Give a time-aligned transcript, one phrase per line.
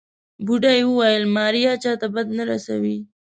[0.45, 2.97] بوډۍ وويل ماريا چاته بد نه رسوي.